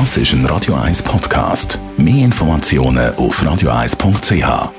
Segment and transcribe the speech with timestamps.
[0.00, 1.78] Das ist ein Radio 1 Podcast.
[1.96, 4.72] Mehr Informationen auf radio1.ch.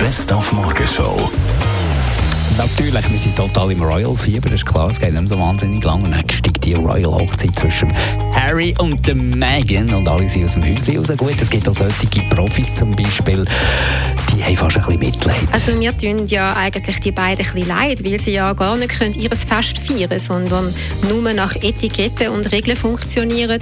[0.00, 1.30] Best auf Morgenshow.
[2.58, 6.02] Natürlich, wir sind total im Royal-Fieber, ist klar, es geht nicht so wahnsinnig lang.
[6.02, 7.92] Und dann steigt die Royal-Hochzeit zwischen
[8.34, 11.12] Harry und Meghan und alle sind aus dem Häuschen raus.
[11.16, 13.44] Gut, es gibt auch solche Profis zum Beispiel,
[14.36, 15.36] die haben fast ein bisschen Mitleid.
[15.52, 18.98] Also wir tun ja eigentlich die beiden ein bisschen leid, weil sie ja gar nicht
[18.98, 20.72] können ihres Fest feiern sondern
[21.08, 23.60] nur nach Etiketten und Regeln funktionieren.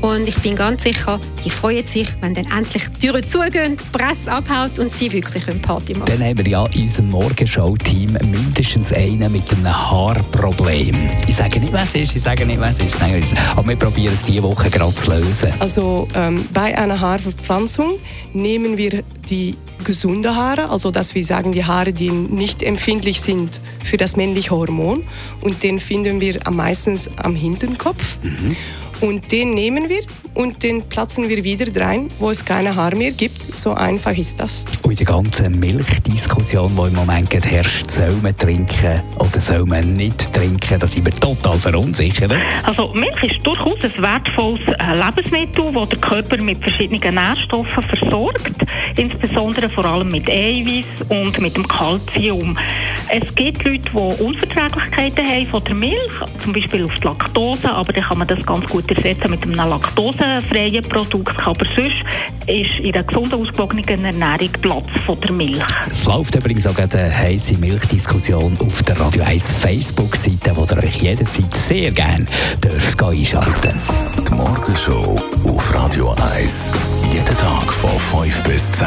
[0.00, 3.98] Und ich bin ganz sicher, die freuen sich, wenn dann endlich die Türen zugehen, die
[3.98, 6.06] Presse abhaut und sie wirklich eine Party machen.
[6.06, 10.94] Dann haben wir ja in unserem Morgenshow-Team mindestens einen mit einem Haarproblem.
[11.26, 13.00] Ich sage nicht, was es ist, ich sage nicht, was es ist.
[13.00, 13.22] Nein,
[13.56, 15.48] aber wir probieren es diese Woche gerade zu lösen.
[15.58, 17.98] Also ähm, bei einer Haarverpflanzung
[18.32, 19.54] nehmen wir die
[19.84, 24.50] gesunde Haare, also dass wir sagen, die Haare, die nicht empfindlich sind für das männliche
[24.50, 25.04] Hormon.
[25.40, 28.18] Und den finden wir am meisten am Hinterkopf.
[28.22, 28.56] Mhm.
[29.04, 30.00] Und den nehmen wir
[30.32, 33.42] und den platzen wir wieder rein, wo es keine Haare mehr gibt.
[33.58, 34.64] So einfach ist das.
[34.82, 40.32] Und die ganze Milchdiskussion, die im Moment herrscht, soll man trinken oder soll man nicht
[40.32, 42.32] trinken, da sind wir total verunsichert.
[42.64, 48.54] Also Milch ist durchaus ein wertvolles äh, Lebensmittel, das der Körper mit verschiedenen Nährstoffen versorgt,
[48.96, 52.56] insbesondere vor allem mit Eiweiß und mit dem Kalzium.
[53.10, 57.92] Es gibt Leute, die Unverträglichkeiten haben von der Milch, zum Beispiel auf die Laktose, aber
[57.92, 61.36] dann kann man das ganz gut ersetzen mit einem laktosefreien Produkt.
[61.46, 62.04] Aber sonst
[62.46, 65.62] ist in einer gesunden, ausgewogenen Ernährung Platz von der Milch.
[65.90, 70.96] Es läuft übrigens auch eine heisse Milchdiskussion auf der Radio 1 Facebook-Seite, wo ihr euch
[70.96, 72.26] jederzeit sehr gerne
[72.62, 73.78] dürft einschalten
[74.28, 76.72] Die Morgenshow auf Radio 1.
[77.12, 78.86] Jeden Tag von 5 bis 10.